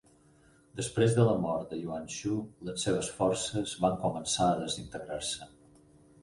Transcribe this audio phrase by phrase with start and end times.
[0.77, 2.37] Després de la mort de Yuan Shu,
[2.69, 5.51] les seves forces van començar a desintegrar-se.